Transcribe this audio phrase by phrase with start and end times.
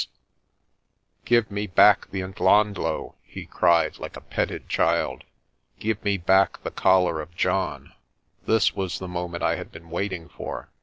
[1.27, 5.25] INANDA'S KRAAL 197 "Give me back the Ndhlondhlo," he cried, like a petted child.
[5.79, 7.93] "Give me back the collar of John."
[8.47, 10.71] This was the moment I had been waiting for.